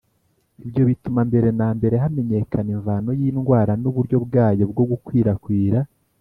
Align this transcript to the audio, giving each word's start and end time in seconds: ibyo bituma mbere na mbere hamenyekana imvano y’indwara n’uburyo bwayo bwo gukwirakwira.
ibyo 0.63 0.81
bituma 0.89 1.19
mbere 1.29 1.49
na 1.59 1.67
mbere 1.77 1.95
hamenyekana 2.03 2.69
imvano 2.77 3.09
y’indwara 3.19 3.71
n’uburyo 3.81 4.17
bwayo 4.25 4.63
bwo 4.71 4.83
gukwirakwira. 4.91 5.79